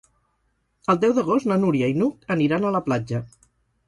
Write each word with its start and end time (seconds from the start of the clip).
El 0.93 0.99
deu 1.03 1.11
d'agost 1.17 1.49
na 1.51 1.57
Núria 1.65 1.89
i 1.93 1.97
n'Hug 1.99 2.33
aniran 2.37 2.65
a 2.65 2.73
la 2.77 2.83
platja. 2.89 3.21